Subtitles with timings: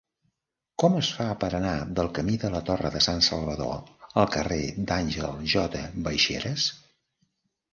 [0.83, 3.77] Com es fa per anar del camí de la Torre de Sansalvador
[4.23, 4.59] al carrer
[4.93, 5.87] d'Àngel J.
[6.09, 6.67] Baixeras?